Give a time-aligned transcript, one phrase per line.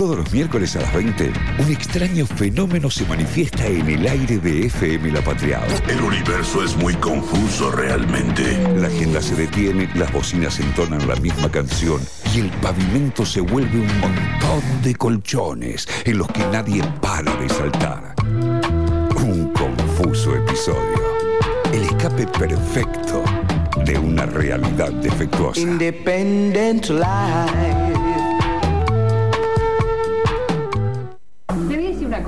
[0.00, 4.64] Todos los miércoles a las 20, un extraño fenómeno se manifiesta en el aire de
[4.64, 5.66] FM La Patriada.
[5.90, 8.56] El universo es muy confuso realmente.
[8.78, 12.00] La agenda se detiene, las bocinas entonan la misma canción
[12.34, 17.48] y el pavimento se vuelve un montón de colchones en los que nadie para de
[17.50, 18.14] saltar.
[18.24, 21.10] Un confuso episodio.
[21.74, 23.22] El escape perfecto
[23.84, 25.60] de una realidad defectuosa.
[25.60, 28.09] Independent life.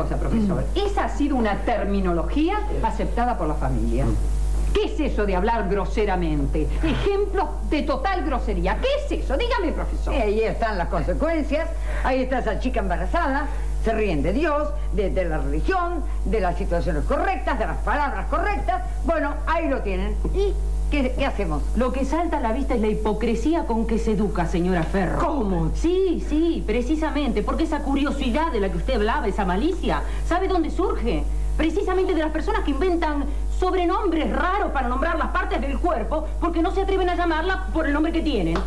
[0.03, 0.65] Cosa, profesor.
[0.75, 4.05] Esa ha sido una terminología aceptada por la familia.
[4.75, 6.67] ¿Qué es eso de hablar groseramente?
[6.83, 8.79] Ejemplos de total grosería.
[8.79, 9.37] ¿Qué es eso?
[9.37, 10.15] Dígame, profesor.
[10.15, 11.69] Y ahí están las consecuencias.
[12.05, 13.47] Ahí está esa chica embarazada.
[13.85, 18.27] Se ríen de Dios, de, de la religión, de las situaciones correctas, de las palabras
[18.27, 18.83] correctas.
[19.05, 20.17] Bueno, ahí lo tienen.
[20.35, 20.55] ¿Y
[20.93, 21.63] qué, qué hacemos?
[21.75, 25.19] Lo que salta a la vista es la hipocresía con que se educa, señora Ferro.
[25.19, 25.71] ¿Cómo?
[25.75, 30.71] Sí, sí, precisamente, porque esa curiosidad de la que usted hablaba, esa malicia, ¿sabe dónde
[30.71, 31.25] surge?
[31.57, 33.25] Precisamente de las personas que inventan
[33.59, 37.87] sobrenombres raros para nombrar las partes del cuerpo porque no se atreven a llamarla por
[37.87, 38.59] el nombre que tienen.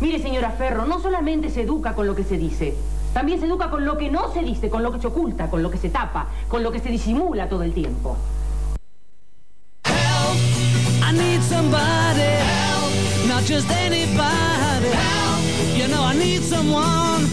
[0.00, 2.74] Mire, señora Ferro, no solamente se educa con lo que se dice,
[3.12, 5.62] también se educa con lo que no se dice, con lo que se oculta, con
[5.62, 8.16] lo que se tapa, con lo que se disimula todo el tiempo.
[11.52, 12.92] Somebody help,
[13.28, 15.42] not just anybody help.
[15.78, 17.31] You know I need someone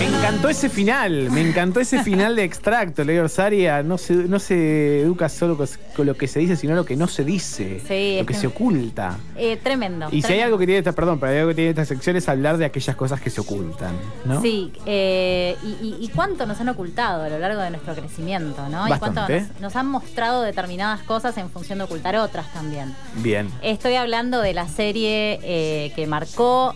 [0.00, 3.82] Me encantó ese final, me encantó ese final de extracto, Leo Orsaria.
[3.82, 7.06] No se, no se educa solo con, lo que se dice, sino lo que no
[7.06, 9.18] se dice, Sí, lo que se oculta.
[9.36, 10.08] Eh, tremendo.
[10.10, 12.16] Y si hay algo que tiene esta, perdón, pero hay algo que tiene esta sección
[12.16, 14.40] es hablar de aquellas cosas que se ocultan, ¿no?
[14.40, 18.66] Sí, eh, y, y- y cuánto nos han ocultado a lo largo de nuestro crecimiento,
[18.70, 18.86] ¿no?
[18.86, 19.40] Y cuánto Bastante.
[19.52, 22.94] nos, nos han mostrado determinadas cosas en función de ocultar otras también.
[23.16, 23.50] Bien.
[23.62, 26.74] Estoy hablando de la serie eh, que marcó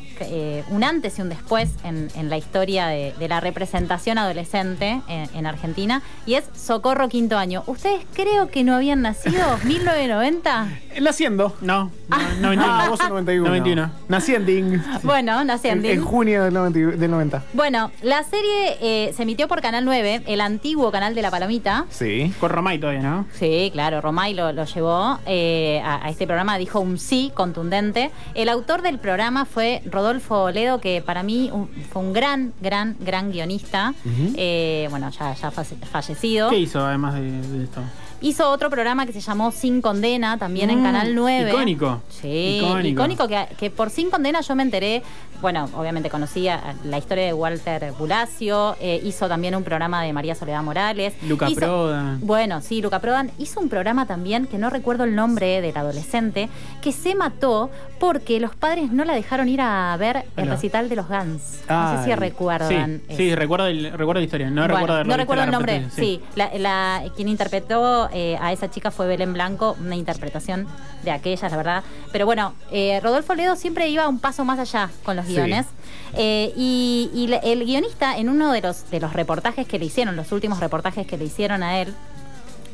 [0.70, 5.29] un antes y un después en, en la historia de, de la representación adolescente en,
[5.34, 7.62] en Argentina y es Socorro Quinto Año.
[7.66, 9.44] ¿Ustedes creo que no habían nacido?
[9.65, 11.00] ¿1990?
[11.00, 11.55] Naciendo.
[11.61, 12.91] No, no, Ah, 91.
[12.91, 13.49] vos sos 91.
[13.49, 13.91] 91.
[14.09, 14.83] Naciending.
[15.03, 15.88] Bueno, naciendo.
[15.88, 16.97] En, en junio del 90.
[16.97, 17.43] del 90.
[17.53, 21.87] Bueno, la serie eh, se emitió por Canal 9, el antiguo canal de la Palomita.
[21.91, 22.33] Sí.
[22.41, 23.27] Con Romay todavía, ¿no?
[23.33, 28.11] Sí, claro, Romay lo, lo llevó eh, a, a este programa, dijo un sí contundente.
[28.34, 32.97] El autor del programa fue Rodolfo Oledo, que para mí un- fue un gran, gran,
[33.04, 33.94] gran guionista.
[34.37, 36.50] Eh, bueno, ya, ya falle- fallecido.
[36.50, 37.81] ¿Qué hizo además de, de esto?
[38.20, 41.50] Hizo otro programa que se llamó Sin Condena, también en Mm, Canal 9.
[41.50, 42.00] icónico.
[42.09, 42.88] Sí, Icónico.
[43.03, 45.03] icónico, que, que por Sin Condena yo me enteré,
[45.44, 50.34] bueno, obviamente conocía la historia de Walter Bulacio, eh, hizo también un programa de María
[50.34, 51.12] Soledad Morales.
[51.28, 52.19] Luca Hizo- Prodan.
[52.22, 56.49] Bueno, sí, Luca Prodan hizo un programa también, que no recuerdo el nombre del adolescente,
[56.81, 57.69] que se mató
[58.00, 60.53] porque los padres no la dejaron ir a ver el Hola.
[60.55, 61.61] recital de los Guns.
[61.69, 63.03] No sé si recuerdan.
[63.11, 64.49] Sí, sí, recuerdo, el- recuerdo la historia.
[64.49, 66.22] No Bueno, recuerdo haberlo no recuerdo el nombre, sí.
[66.37, 70.66] La, la- quien interpretó eh, a esa chica fue Belén Blanco, una interpretación
[71.03, 71.84] de aquellas, la verdad.
[72.12, 75.69] Pero bueno, eh, Rodolfo Ledo siempre iba un paso más allá con los Sí.
[76.17, 80.17] Eh, y y el guionista, en uno de los, de los reportajes que le hicieron,
[80.17, 81.93] los últimos reportajes que le hicieron a él,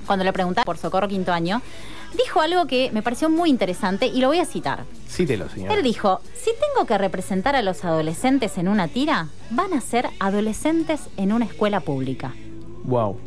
[0.06, 1.62] cuando le preguntaban por Socorro Quinto Año,
[2.16, 4.84] dijo algo que me pareció muy interesante y lo voy a citar.
[5.08, 5.72] Cítelo, señor.
[5.72, 10.08] Él dijo, si tengo que representar a los adolescentes en una tira, van a ser
[10.18, 12.34] adolescentes en una escuela pública.
[12.84, 13.18] Wow.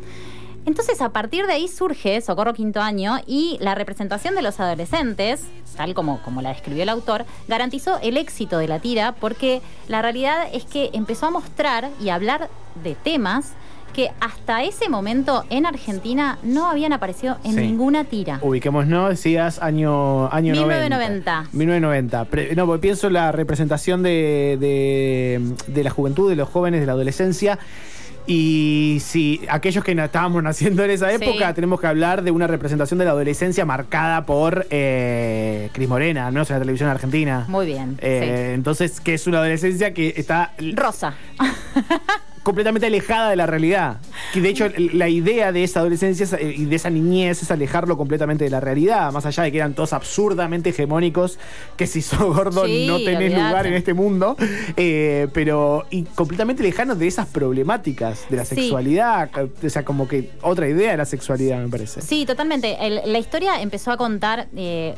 [0.66, 5.42] Entonces, a partir de ahí surge Socorro Quinto Año y la representación de los adolescentes,
[5.76, 10.00] tal como, como la describió el autor, garantizó el éxito de la tira porque la
[10.00, 12.48] realidad es que empezó a mostrar y a hablar
[12.82, 13.52] de temas
[13.92, 17.60] que hasta ese momento en Argentina no habían aparecido en Sí.
[17.60, 18.40] ninguna tira.
[18.42, 21.44] Ubiquémonos, decías año, año 1990.
[21.52, 22.24] 1990.
[22.24, 26.86] Pre- no, porque pienso la representación de, de, de la juventud, de los jóvenes, de
[26.86, 27.58] la adolescencia.
[28.26, 31.16] Y si aquellos que estábamos naciendo en esa Sí.
[31.22, 36.30] época, tenemos que hablar de una representación de la adolescencia marcada por eh, Cris Morena,
[36.30, 36.42] ¿no?
[36.42, 37.44] O sea, la televisión argentina.
[37.48, 37.98] Muy bien.
[38.00, 40.52] Eh, Entonces, que es una adolescencia que está.
[40.74, 41.14] Rosa.
[42.44, 43.96] completamente alejada de la realidad.
[44.32, 47.50] Que de hecho la idea de esa adolescencia es, eh, y de esa niñez es
[47.50, 51.38] alejarlo completamente de la realidad, más allá de que eran todos absurdamente hegemónicos,
[51.76, 53.48] que si sos gordo Sí, no tenés olvidate.
[53.48, 54.36] lugar en este mundo,
[54.76, 58.54] eh, pero y completamente lejanos de esas problemáticas de la Sí.
[58.54, 59.30] sexualidad,
[59.64, 62.02] o sea, como que otra idea de la sexualidad me parece.
[62.02, 62.76] Sí, totalmente.
[62.80, 64.94] El- la historia empezó a contar eh,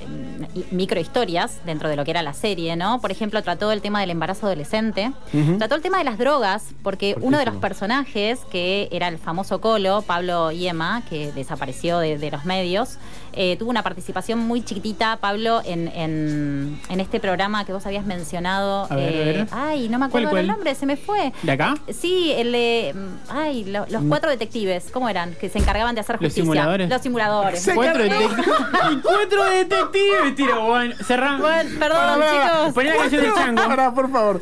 [0.71, 3.01] microhistorias dentro de lo que era la serie, ¿no?
[3.01, 5.13] Por ejemplo, trató el tema del embarazo adolescente,
[5.59, 9.61] trató el tema de las drogas, porque uno de los personajes, que era el famoso
[9.61, 12.99] Colo, Pablo Yema, que desapareció de, de los medios,
[13.39, 18.07] eh, tuvo una participación muy chiquitita, Pablo, en, en, en este programa que vos habías
[18.07, 18.87] mencionado.
[18.91, 19.49] A ver, a ver.
[19.53, 20.41] Ay, no me ¿Cuál, acuerdo cuál?
[20.41, 21.33] el nombre, se me fue.
[21.43, 21.75] ¿De acá?
[21.93, 22.95] Sí, el de.
[22.95, 25.35] mm, Ay, lo- los cuatro detectives, ¿cómo eran?
[25.35, 26.43] Que se encargaban de hacer ¿Los justicia.
[26.45, 26.89] simuladores?
[26.89, 27.71] Los simuladores.
[27.75, 28.47] Cuatro detectives.
[29.03, 30.65] Cuatro detectives, tiro.
[30.67, 31.41] Bueno, cerramos.
[31.43, 32.73] Bueno, perdón, chicos.
[32.75, 33.63] Poné la canción del chango.
[33.69, 34.41] Pará, por favor.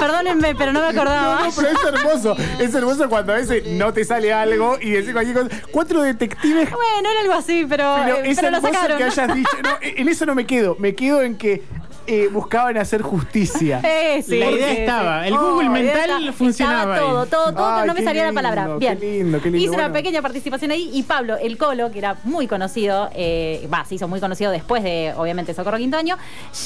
[0.00, 1.35] Perdónenme, pero no me acordaba.
[1.44, 2.36] No, pero es hermoso.
[2.58, 5.62] Es hermoso cuando a veces no te sale algo y decís cualquier cosa.
[5.70, 6.70] Cuatro detectives.
[6.70, 8.98] Bueno, era algo así, pero, Pero eh, es pero lo hermoso sacaron.
[8.98, 9.56] que hayas dicho.
[9.62, 10.76] No, en eso no me quedo.
[10.78, 11.62] Me quedo en que
[12.06, 13.80] eh, buscaban hacer justicia.
[14.06, 15.22] Eh, sí, La idea sí, estaba.
[15.22, 15.28] sí.
[15.28, 18.32] El Google Oh, mental funcionaba estaba todo, todo, todo, Ay, no me qué salía la
[18.32, 18.66] palabra.
[18.72, 18.98] qué Bien.
[19.00, 22.46] lindo, qué lindo, Hice una pequeña participación ahí y Pablo, el Colo, que era muy
[22.46, 26.16] conocido, eh, va, se hizo muy conocido después de, obviamente, Socorro Quinto Año,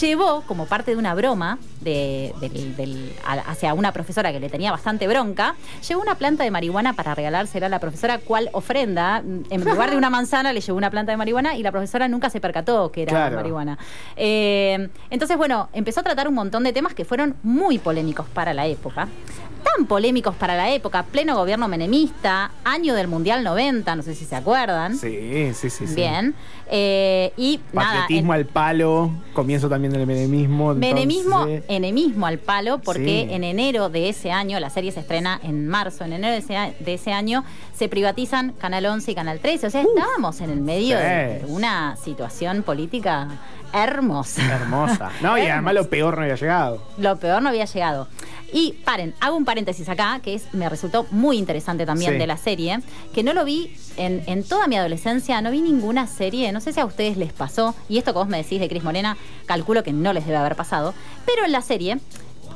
[0.00, 4.48] llevó como parte de una broma de, del- del- a- hacia una profesora que le
[4.48, 5.54] tenía bastante bronca,
[5.88, 9.22] llevó una planta de marihuana para regalársela a la profesora cual ofrenda.
[9.50, 12.31] En lugar de una manzana le llevó una planta de marihuana y la profesora nunca
[12.31, 13.37] se percató que era Claro.
[13.37, 13.78] marihuana.
[14.16, 18.52] Eh, entonces, bueno, empezó a tratar un montón de temas que fueron muy polémicos para
[18.54, 19.08] la época.
[19.76, 24.24] Tan polémicos para la época, pleno gobierno menemista, año del Mundial 90, no sé si
[24.24, 24.96] se acuerdan.
[24.96, 25.86] Sí, sí, sí.
[25.86, 25.94] sí.
[25.94, 26.34] Bien.
[26.72, 28.00] Eh, y nada.
[28.00, 29.10] Patriotismo en- al palo.
[29.34, 30.74] Comienzo también del menemismo.
[30.74, 33.34] Menemismo, entonces- enemismo al palo, porque Sí.
[33.34, 36.74] en enero de ese año, la serie se estrena en marzo, en enero de ese,
[36.82, 37.44] de ese año
[37.76, 39.66] se privatizan Canal 11 y Canal 13.
[39.66, 41.02] O sea, estábamos en el medio Sí.
[41.04, 43.28] de una situación política
[43.72, 44.43] hermosa.
[44.43, 45.11] Hermosa.
[45.20, 46.82] No, y además lo peor no había llegado.
[46.99, 48.08] Lo peor no había llegado.
[48.52, 52.19] Y paren, hago un paréntesis acá, que es, me resultó muy interesante también Sí.
[52.19, 52.81] de la serie,
[53.14, 56.72] que no lo vi en, en toda mi adolescencia, no vi ninguna serie, no sé
[56.72, 59.84] si a ustedes les pasó, y esto que vos me decís de Cris Morena, calculo
[59.84, 60.94] que no les debe haber pasado,
[61.26, 61.99] pero en la serie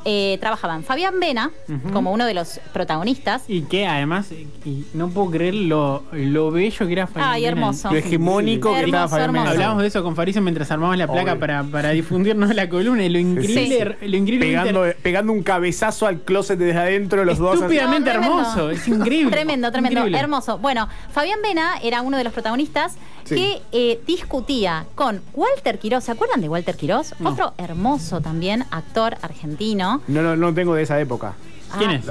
[0.05, 1.51] eh, trabajaban Fabián Vena
[1.91, 3.43] como uno de los protagonistas.
[3.47, 7.51] Y que además, y no puedo creer lo, lo bello que era Fabián Ay, Vena.
[7.53, 7.91] hermoso.
[7.91, 9.51] Lo hegemónico que Hermoso, estaba Fabián hermoso.
[9.51, 11.39] Hablamos de eso con Faricio mientras armamos la placa Obvio.
[11.39, 16.21] para, para difundirnos la columna y lo increíble, lo increíble Pegando, pegando un cabezazo al
[16.21, 17.55] closet desde adentro, los dos.
[17.55, 19.31] estúpidamente No, hermoso, es increíble.
[19.31, 20.19] Tremendo, tremendo, Increíble.
[20.19, 20.59] hermoso.
[20.59, 23.35] Bueno, Fabián Vena era uno de los protagonistas Sí.
[23.35, 26.03] que eh, discutía con Walter Quiroz.
[26.03, 27.13] ¿Se acuerdan de Walter Quiroz?
[27.19, 27.31] No.
[27.31, 30.01] Otro hermoso también, actor argentino.
[30.07, 31.33] No, no, no tengo de esa época.
[31.77, 32.07] ¿Quién Ah, es?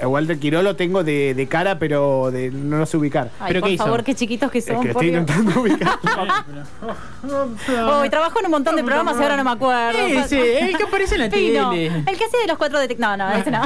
[0.00, 3.30] Eh, Walter Quiró lo tengo de, de cara, pero de, no lo sé ubicar.
[3.38, 3.84] Ay, ¿Pero por qué hizo?
[3.84, 4.82] favor, qué chiquitos que Es son.
[4.82, 5.20] que por estoy Dios.
[5.20, 5.98] intentando ubicar.
[8.02, 9.98] Uy, trabajó en un montón de programas y ahora no me acuerdo.
[9.98, 11.86] Ese, el que aparece en la Pino, tele.
[11.86, 12.98] El que hace de los cuatro detectives.
[13.08, 13.62] No, no, ese no.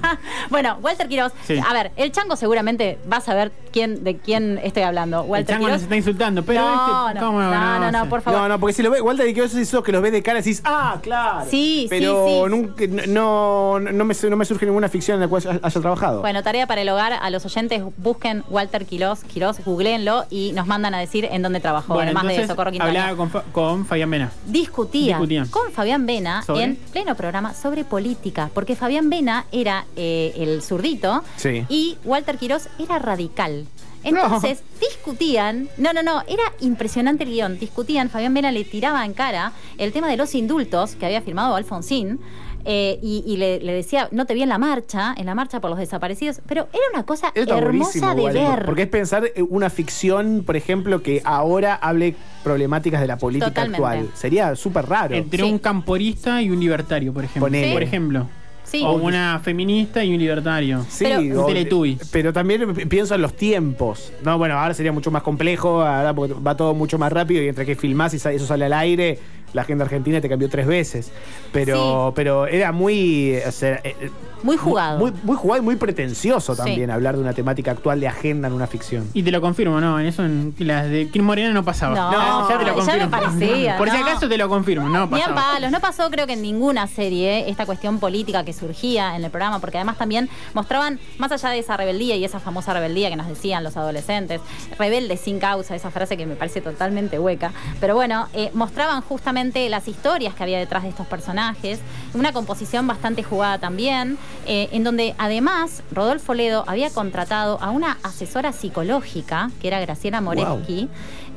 [0.50, 1.32] bueno, Walter Quiroz.
[1.46, 1.58] Sí.
[1.68, 5.22] A ver, el chango seguramente va a saber quién, de quién estoy hablando.
[5.24, 8.10] El Walter chango nos está insultando, pero no, este, no, ¿cómo no, no, no, conoce?
[8.10, 8.40] por favor.
[8.40, 10.38] No, no, porque si lo ves, Walter Quiró es esos que los ves de cara
[10.38, 11.46] y decís, ah, claro.
[11.50, 12.50] Sí, pero sí, sí.
[12.50, 16.20] nunca, no, no, me, no me surge ninguna ficción en la cual haya trabajado.
[16.20, 17.14] Bueno, tarea para el hogar.
[17.14, 21.60] A los oyentes, busquen Walter Quiroz, Quiroz, googleenlo y nos mandan a decir en dónde
[21.60, 22.90] trabajó, Bueno, además de Socorro Quintana.
[23.08, 24.30] hablaba con, con Fabián Vena.
[24.46, 25.48] Discutían, Discutían.
[25.48, 26.62] con Fabián Vena ¿Sobre?
[26.64, 31.64] en pleno programa sobre política, porque Fabián Vena era eh, el zurdito Sí.
[31.70, 33.66] y Walter Quiroz era radical.
[34.04, 37.58] Entonces discutían, no, no, no, era impresionante el guion.
[37.58, 41.56] Discutían, Fabián Vena le tiraba en cara el tema de los indultos que había firmado
[41.56, 42.20] Alfonsín.
[42.66, 45.60] Eh, y y le, le decía, no te vi en la marcha, en la marcha
[45.60, 48.64] por los desaparecidos, pero era una cosa está hermosa de ver.
[48.66, 52.14] Porque es pensar eh, una ficción, por ejemplo, que ahora hable
[52.44, 53.76] problemáticas de la política Totalmente.
[53.86, 54.08] actual.
[54.14, 55.14] Sería súper raro.
[55.14, 55.50] Entre Sí.
[55.50, 57.46] un camporista y un libertario, por ejemplo.
[57.46, 57.72] Ponele.
[57.72, 58.26] Por ejemplo.
[58.64, 58.82] Sí.
[58.84, 60.84] O una feminista y un libertario.
[60.88, 64.12] Sí, Pero- o- Un pero también pi- pienso en los tiempos.
[64.24, 67.48] No, bueno, ahora sería mucho más complejo, ahora porque va todo mucho más rápido y
[67.48, 69.20] entre que filmás y sa- eso sale al aire,
[69.52, 71.10] la agenda argentina te cambió tres veces.
[71.52, 72.12] Pero, Sí.
[72.16, 73.36] pero era muy.
[73.46, 74.10] o sea, eh,
[74.42, 74.98] Muy jugado.
[74.98, 76.58] Muy, muy jugado y muy pretencioso Sí.
[76.62, 79.08] también hablar de una temática actual de agenda en una ficción.
[79.14, 81.94] Y te lo confirmo, no, en eso en las de Kim Morena no pasaba.
[81.94, 83.04] No, ya te lo ya confirmo.
[83.04, 85.34] me parecía, Por si acaso te lo confirmo, no Ni a pasaba.
[85.52, 89.30] palos, no pasó creo que en ninguna serie esta cuestión política que surgía en el
[89.30, 93.16] programa, porque además también mostraban, más allá de esa rebeldía y esa famosa rebeldía que
[93.16, 94.40] nos decían los adolescentes,
[94.78, 99.68] rebelde sin causa, esa frase que me parece totalmente hueca, pero bueno, eh, mostraban justamente
[99.68, 101.80] las historias que había detrás de estos personajes,
[102.14, 107.98] una composición bastante jugada también, eh, en donde además Rodolfo Ledo había contratado a una
[108.02, 110.88] asesora psicológica, que era Graciela Moreski,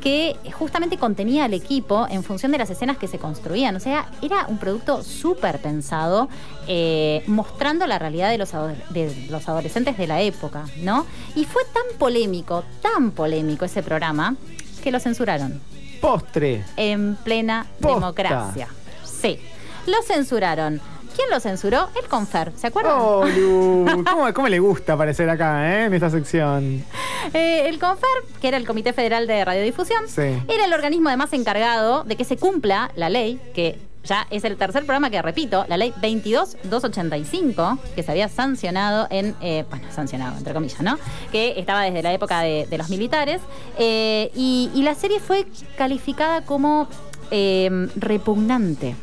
[0.02, 3.76] que justamente contenía al equipo en función de las escenas que se construían.
[3.76, 6.30] O sea, era un producto súper pensado,
[6.68, 11.06] eh, mostrando la realidad de los, ado- de los adolescentes de la época, ¿no?
[11.36, 14.36] Y fue tan polémico, tan polémico ese programa,
[14.82, 15.60] que lo censuraron
[16.00, 16.64] Postre.
[16.78, 17.96] en plena Posta.
[17.96, 18.68] democracia.
[19.04, 19.38] Sí,
[19.86, 20.80] lo censuraron.
[21.20, 21.90] ¿Quién lo censuró?
[22.02, 22.94] El Confer, ¿se acuerdan?
[22.98, 26.86] Oh, Lu, ¿cómo, cómo le gusta aparecer acá, eh, en esta sección?
[27.34, 28.08] Eh, el CONFER,
[28.40, 30.22] que era el Comité Federal de Radiodifusión, Sí.
[30.48, 34.56] era el organismo además encargado de que se cumpla la ley que ya es el
[34.56, 40.38] tercer programa que repito, la ley 22285, que se había sancionado en, eh, bueno, sancionado,
[40.38, 40.98] entre comillas, ¿no?
[41.34, 43.42] Que estaba desde la época de, de los militares.
[43.78, 45.46] eh, y, y la serie fue
[45.78, 46.88] calificada como
[47.30, 48.96] eh, repugnante.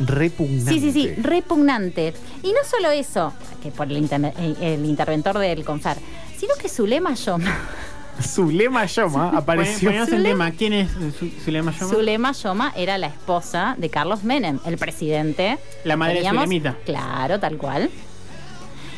[0.00, 0.72] Repugnante.
[0.72, 2.14] Sí, sí, sí, repugnante.
[2.42, 3.32] Y no solo eso,
[3.62, 5.96] que por el, inter- el- el interventor del CONFER,
[6.38, 7.52] sino que Zulema Yoma.
[8.22, 9.88] Zulema Yoma apareció.
[9.90, 10.50] Ponemos el tema.
[10.52, 11.92] ¿Quién es Su- Zulema Yoma?
[11.92, 15.58] Zulema Yoma era la esposa de Carlos Menem, el presidente.
[15.84, 16.76] La madre de Zulemita.
[16.84, 17.90] Claro, tal cual.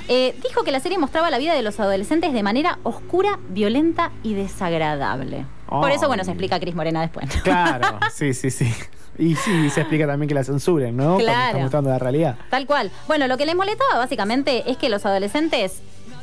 [0.09, 4.13] Eh, dijo que la serie mostraba la vida de los adolescentes de manera oscura, violenta
[4.23, 5.47] y desagradable.
[5.67, 5.95] Por Oh.
[5.95, 7.29] eso, bueno, se explica Cris Morena después.
[7.43, 8.73] Claro, sí, sí, sí.
[9.19, 11.05] Y sí, se explica también que la censuren, ¿no?
[11.15, 11.47] Cuando Claro.
[11.49, 12.37] está mostrando la realidad.
[12.51, 12.91] Tal cual.
[13.07, 15.75] Bueno, lo que les molestaba básicamente es que los adolescentes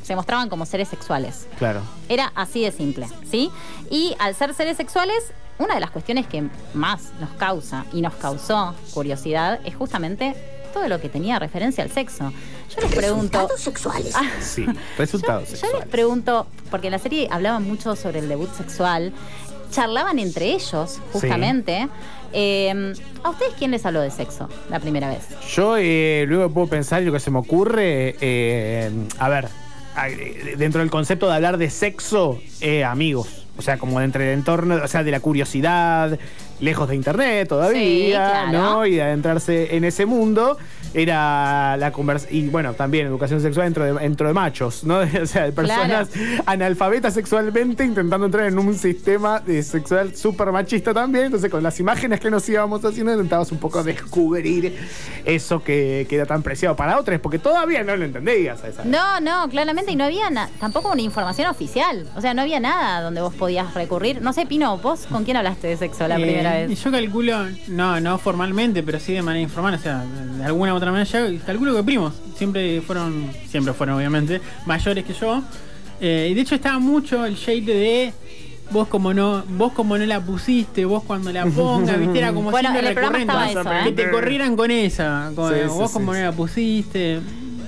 [0.04, 1.48] se mostraban como seres sexuales.
[1.58, 1.82] Claro.
[2.10, 3.50] Era así de simple, ¿sí?
[3.90, 5.16] Y al ser seres sexuales,
[5.60, 10.36] una de las cuestiones que más nos causa y nos causó curiosidad es justamente
[10.74, 12.34] todo lo que tenía referencia al sexo.
[12.76, 13.48] Yo les pregunto.
[13.58, 14.14] sexuales.
[14.16, 14.66] Ah, Sí,
[14.98, 15.88] resultados yo les sexuales.
[15.90, 19.14] pregunto, porque en la serie hablaban mucho sobre el debut sexual,
[19.72, 21.88] charlaban entre ellos, justamente.
[22.34, 25.28] Eh, ¿A ustedes quién les habló de sexo la primera vez?
[25.56, 29.48] Yo eh, luego puedo pensar y lo que se me ocurre, eh, a ver,
[30.58, 33.46] dentro del concepto de hablar de sexo, eh, amigos.
[33.58, 36.18] O sea, como dentro del entorno, o sea, de la curiosidad,
[36.60, 38.52] lejos de internet todavía, Sí, claro.
[38.52, 38.86] ¿no?
[38.86, 40.58] Y de adentrarse en ese mundo,
[40.94, 42.38] era la conversación.
[42.46, 45.00] Y bueno, también educación sexual dentro de, dentro de machos, ¿no?
[45.24, 46.10] O sea, de personas
[46.46, 51.26] analfabetas sexualmente intentando entrar en un sistema de sexual súper machista también.
[51.26, 54.78] Entonces, con las imágenes que nos íbamos haciendo, intentábamos un poco descubrir
[55.26, 58.84] eso que, que era tan preciado para otros, porque todavía no lo entendías a esa
[58.86, 60.24] No, no, claramente, y no había
[60.60, 62.06] tampoco una información oficial.
[62.16, 64.22] O sea, no había nada donde vos podías recurrir.
[64.22, 66.76] No sé, Pino, ¿vos con quién hablaste de sexo la Eh, primera y?
[66.76, 70.04] Yo calculo, no, no formalmente, pero sí de manera informal, o sea,
[70.38, 75.04] de alguna u otra manera, yo calculo que primos, siempre fueron, siempre fueron obviamente, mayores
[75.06, 75.42] que yo.
[76.02, 78.14] Eh, y de hecho estaba mucho el shade de
[78.72, 82.50] vos como no, vos como no la pusiste, vos cuando la pongas, viste, era como
[82.52, 83.60] Bueno, siempre en el programa recurrente.
[83.60, 84.06] estaba eso, que ¿eh?
[84.06, 86.20] te corrieran con esa, con, Sí, sí, vos sí, como sí.
[86.20, 87.20] no la pusiste.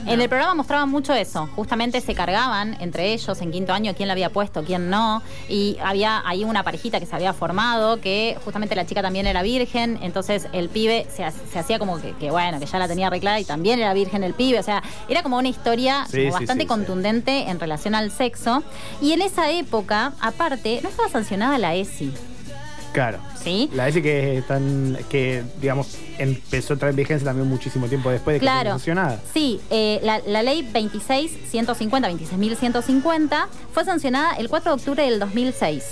[0.07, 1.49] En el programa mostraban mucho eso.
[1.55, 5.23] Justamente se cargaban entre ellos en quinto año quién la había puesto, quién no.
[5.49, 9.41] Y había ahí una parejita que se había formado, que justamente la chica también era
[9.41, 9.97] virgen.
[10.03, 13.39] Entonces el pibe se, se hacía como que, que, bueno, que ya la tenía arreglada
[13.39, 14.59] y también era virgen el pibe.
[14.59, 16.67] O sea, era como una historia Sí, como sí, bastante sí, sí.
[16.67, 18.63] contundente en relación al sexo.
[19.01, 22.13] Y en esa época, aparte, no estaba sancionada la ESI.
[22.95, 23.19] Claro.
[23.43, 23.69] ¿Sí?
[23.73, 28.35] La dice que están, que digamos, empezó a entrar en vigencia también muchísimo tiempo después
[28.35, 28.69] de que Claro.
[28.71, 29.19] fue sancionada.
[29.33, 35.83] Sí, eh, la, la ley 26.150, 26.150 fue sancionada el 4 de octubre del 2006.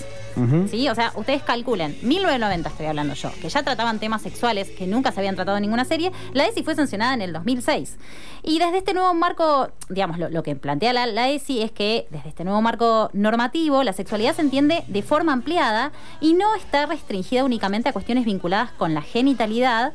[0.69, 0.89] ¿Sí?
[0.89, 5.11] O sea, ustedes calculen, 1990 estoy hablando yo, que ya trataban temas sexuales que nunca
[5.11, 7.97] se habían tratado en ninguna serie, la ESI fue sancionada en el 2006.
[8.43, 12.29] Y desde este nuevo marco, digamos, lo, que plantea la, la ESI es que desde
[12.29, 17.43] este nuevo marco normativo, la sexualidad se entiende de forma ampliada y no está restringida
[17.43, 19.93] únicamente a cuestiones vinculadas con la genitalidad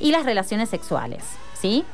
[0.00, 1.24] y las relaciones sexuales.
[1.60, 1.84] ¿Sí?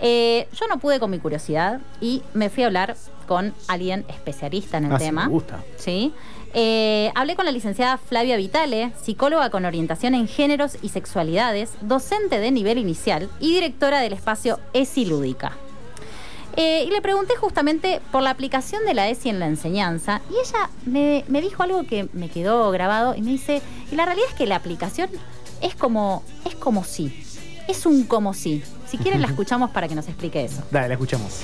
[0.00, 2.96] Eh, yo no pude con mi curiosidad y me fui a hablar
[3.26, 5.24] con alguien especialista en el Ah, sí, tema.
[5.24, 5.64] me gusta.
[5.78, 6.12] ¿sí?
[6.54, 12.38] Eh, hablé con la licenciada Flavia Vitale, psicóloga con orientación en géneros y sexualidades, docente
[12.38, 15.52] de nivel inicial y directora del espacio ESI Lúdica.
[16.58, 20.34] Eh, y le pregunté justamente por la aplicación de la ESI en la enseñanza y
[20.34, 24.28] ella me, me dijo algo que me quedó grabado y me dice, y la realidad
[24.30, 25.10] es que la aplicación
[25.60, 27.22] es como, es como si,
[27.68, 28.62] es un como si.
[28.88, 30.62] Si quieren la escuchamos para que nos explique eso.
[30.70, 31.42] Dale, la escuchamos.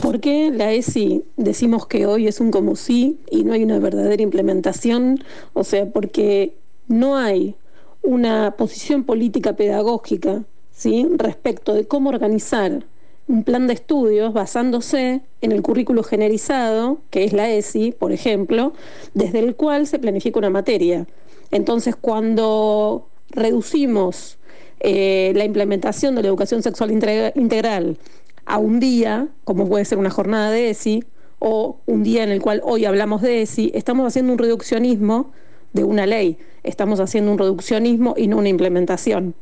[0.00, 3.78] ¿Por qué la ESI decimos que hoy es un como sí y no hay una
[3.78, 5.24] verdadera implementación?
[5.52, 6.54] O sea, porque
[6.86, 7.56] no hay
[8.02, 10.42] una posición política pedagógica
[10.72, 11.08] ¿sí?
[11.16, 12.84] respecto de cómo organizar
[13.28, 18.72] un plan de estudios basándose en el currículo generalizado, que es la ESI, por ejemplo,
[19.14, 21.06] desde el cual se planifica una materia.
[21.52, 24.38] Entonces, cuando reducimos
[24.80, 27.98] eh, la implementación de la educación sexual integra- integral
[28.44, 31.04] a un día, como puede ser una jornada de ESI,
[31.38, 35.32] o un día en el cual hoy hablamos de ESI, estamos haciendo un reduccionismo
[35.72, 39.34] de una ley, estamos haciendo un reduccionismo y no una implementación.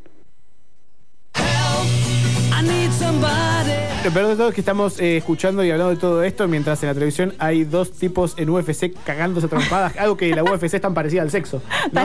[4.03, 6.83] Lo peor de todo es que estamos eh, escuchando y hablando de todo esto mientras
[6.83, 10.81] en la televisión hay dos tipos en UFC cagándose trompadas, algo que la UFC es
[10.81, 11.61] tan parecida al sexo.
[11.93, 12.01] ¿no?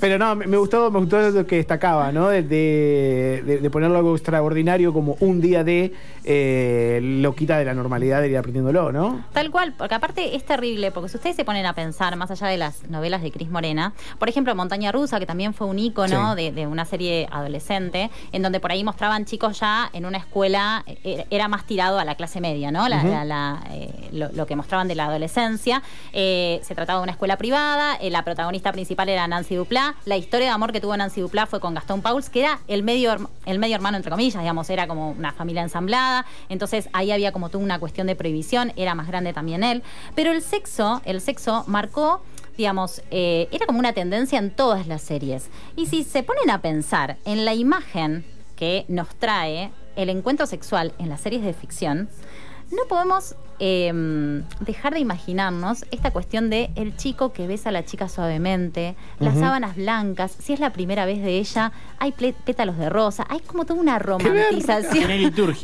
[0.00, 2.28] Pero no, me me gustó, me gustó lo que destacaba, ¿no?
[2.28, 5.92] De, de- de- de ponerlo algo extraordinario como un día de
[6.24, 9.26] eh, lo quita de la normalidad de ir aprendiéndolo, ¿no?
[9.34, 12.46] Tal cual, porque aparte es terrible, porque si ustedes se ponen a pensar, más allá
[12.46, 16.34] de las novelas de Cris Morena, por ejemplo, Montaña Rusa, que también fue un ícono
[16.34, 16.42] Sí.
[16.44, 20.82] de, de una serie adolescente, en donde por ahí mostraban chicos ya en una escuela,
[20.86, 22.88] eh, era más tirado a la clase media, ¿no?
[22.88, 23.08] La- Ujú.
[23.08, 25.82] la- la, eh, lo, lo que mostraban de la adolescencia.
[26.12, 30.16] Eh, se trataba de una escuela privada, eh, la protagonista principal era Nancy Duplá, la
[30.16, 33.16] historia de amor que tuvo Nancy Duplá fue con Gastón Pauls, que era el medio,
[33.46, 37.48] el medio hermano, entre comillas, digamos, era como una familia ensamblada, entonces ahí había como
[37.48, 39.82] toda una cuestión de prohibición, era más grande también él,
[40.14, 42.22] pero el sexo, el sexo marcó
[42.56, 45.48] digamos, eh, era como una tendencia en todas las series.
[45.74, 48.24] Y si se ponen a pensar en la imagen
[48.54, 52.08] que nos trae el encuentro sexual en las series de ficción,
[52.72, 53.92] no podemos eh,
[54.60, 59.38] dejar de imaginarnos esta cuestión de el chico que besa a la chica suavemente, las
[59.38, 63.64] sábanas blancas, si es la primera vez de ella, hay pétalos de rosa, hay como
[63.64, 65.04] toda una romantización.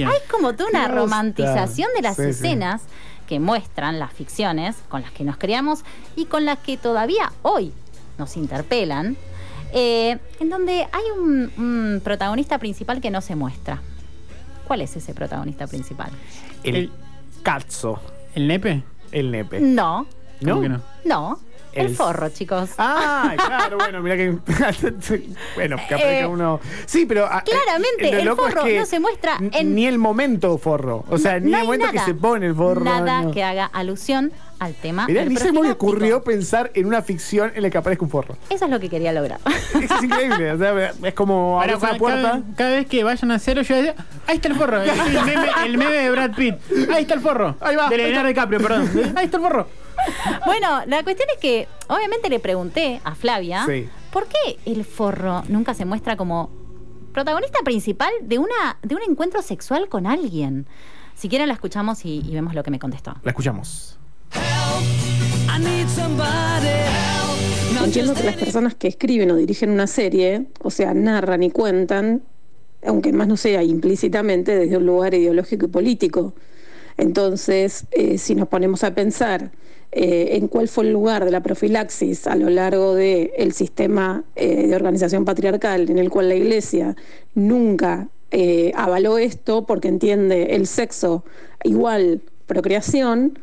[0.08, 2.28] Hay como toda una romantización de las Sí, sí.
[2.30, 2.82] escenas
[3.26, 5.80] que muestran las ficciones con las que nos criamos
[6.16, 7.72] y con las que todavía hoy
[8.18, 9.16] nos interpelan,
[9.72, 13.80] eh, en donde hay un, un protagonista principal que no se muestra.
[14.70, 16.12] ¿Cuál es ese protagonista principal?
[16.62, 16.92] El,
[17.42, 18.00] cazzo.
[18.36, 18.84] ¿El nepe?
[19.10, 19.58] El nepe.
[19.58, 20.06] No.
[20.40, 20.48] ¿No?
[20.48, 20.80] ¿Cómo que no?
[21.04, 21.40] No.
[21.72, 22.70] El, El- forro, chicos.
[22.78, 24.30] Ah, claro, bueno, mira que.
[25.54, 26.60] bueno, que aparezca Eh, uno.
[26.86, 27.26] Sí, pero.
[27.30, 29.98] ah, claramente, eh, lo el loco es forro que no se muestra en- Ni el
[29.98, 31.04] momento forro.
[31.08, 31.98] O sea, No- ni no el momento nada.
[31.98, 32.84] que se pone el forro.
[32.84, 33.30] Nada no.
[33.30, 35.06] que haga alusión al tema.
[35.06, 38.36] Mirá, ni se me ocurrió pensar en una ficción en la que aparezca un forro.
[38.50, 39.38] Eso es lo que quería lograr.
[39.80, 40.52] Es increíble.
[40.52, 42.22] o sea, es como abrir una cada, puerta.
[42.22, 43.94] cada- cada vez que vayan a cero, yo decía,
[44.26, 44.82] ahí está el forro.
[44.82, 46.56] El, el meme, el meme de Brad Pitt.
[46.92, 47.56] Ahí está el forro.
[47.60, 47.88] Ahí va.
[47.88, 48.90] De Leonardo DiCaprio, perdón.
[49.16, 49.68] Ahí está el forro.
[50.46, 53.88] Bueno, la cuestión es que obviamente le pregunté a Flavia Sí.
[54.12, 56.50] por qué el forro nunca se muestra como
[57.12, 60.66] protagonista principal de una de un encuentro sexual con alguien.
[61.14, 63.14] Si quieren la escuchamos y, y vemos lo que me contestó.
[63.22, 63.98] La escuchamos.
[64.34, 67.74] I need somebody help.
[67.74, 71.50] Not Entiendo que las personas que escriben o dirigen una serie, o sea, narran y
[71.50, 72.22] cuentan,
[72.86, 76.32] aunque más no sea implícitamente, desde un lugar ideológico y político.
[76.96, 79.50] Entonces, eh, si nos ponemos a pensar
[79.92, 84.68] eh, en cuál fue el lugar de la profilaxis a lo largo del sistema eh,
[84.68, 86.94] de organización patriarcal en el cual la Iglesia
[87.34, 91.24] nunca eh, avaló esto porque entiende el sexo
[91.64, 93.38] igual procreación,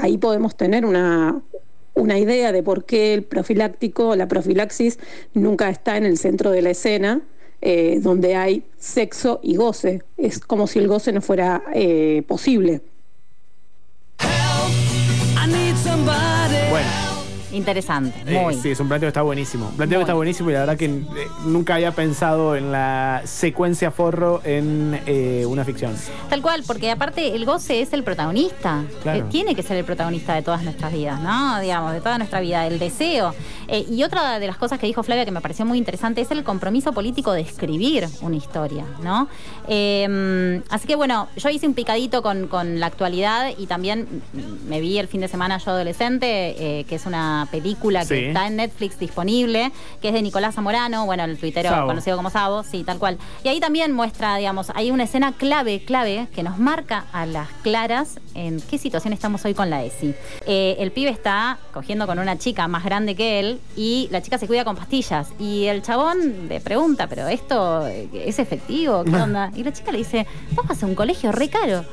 [0.00, 1.42] ahí podemos tener una,
[1.94, 4.98] una idea de por qué el profiláctico, la profilaxis,
[5.34, 7.20] nunca está en el centro de la escena,
[8.00, 10.02] donde hay sexo y goce.
[10.16, 12.80] Es como si el goce no fuera eh, posible.
[16.68, 17.07] Bueno.
[17.52, 18.54] Interesante, Eh, muy.
[18.54, 19.68] sí, es un planteo que está buenísimo.
[19.68, 21.00] Un planteo que está buenísimo y la verdad que eh,
[21.46, 25.94] nunca había pensado en la secuencia forro en eh, una ficción.
[26.28, 28.84] Tal cual, porque aparte el goce es el protagonista.
[29.02, 29.20] Claro.
[29.20, 31.60] Eh, tiene que ser el protagonista de todas nuestras vidas, ¿no?
[31.60, 33.34] Digamos, de toda nuestra vida, el deseo.
[33.90, 36.42] Y otra de las cosas que dijo Flavia que me pareció muy interesante es el
[36.42, 39.28] compromiso político de escribir una historia, ¿no?
[39.68, 44.22] Eh, así que bueno, yo hice un picadito con, con la actualidad y también
[44.66, 48.24] me vi el fin de semana Yo Adolescente, que es una película que Sí.
[48.26, 51.86] está en Netflix disponible, que es de Nicolás Zamorano, bueno, el tuitero Sabo.
[51.88, 53.18] conocido como Sabo, sí, tal cual.
[53.44, 57.48] Y ahí también muestra, digamos, hay una escena clave, clave, que nos marca a las
[57.62, 60.14] claras en qué situación estamos hoy con la ESI.
[60.46, 64.38] Eh, el pibe está cogiendo con una chica más grande que él y la chica
[64.38, 65.28] se cuida con pastillas.
[65.38, 69.04] Y el chabón le pregunta, ¿pero esto eh, es efectivo?
[69.04, 69.50] ¿Qué onda?
[69.54, 71.84] Y la chica le dice, vos vas a un colegio re caro.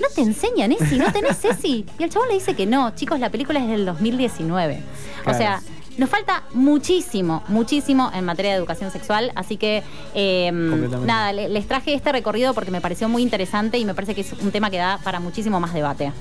[0.00, 0.98] ¿No te enseñan ESI?
[0.98, 1.86] ¿No tenés ESI?
[1.98, 2.94] Y el chabón le dice que no.
[2.94, 4.82] Chicos, la película es del 2019.
[5.26, 5.62] O sea,
[5.98, 9.82] nos falta muchísimo, muchísimo en materia de educación sexual, así que
[10.14, 11.06] eh, Completamente.
[11.06, 14.20] nada, le- les traje este recorrido porque me pareció muy interesante y me parece que
[14.20, 16.12] es un tema que da para muchísimo más debate.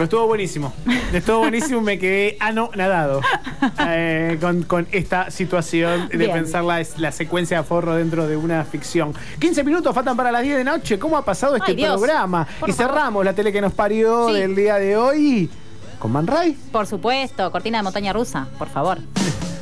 [0.00, 0.72] Pero estuvo buenísimo.
[1.12, 3.20] Estuvo buenísimo, me quedé anonadado
[3.86, 6.32] eh, con, con esta situación de Bien.
[6.32, 9.12] pensar la, la secuencia de forro dentro de una ficción.
[9.38, 10.98] 15 minutos faltan para las 10 de noche.
[10.98, 12.46] ¿Cómo ha pasado este Ay, programa?
[12.58, 12.94] Por y favor.
[12.94, 14.36] cerramos la tele que nos parió Sí.
[14.36, 15.50] del día de hoy
[15.98, 16.56] con Man Ray.
[16.72, 18.96] Por supuesto, cortina de montaña rusa, por favor.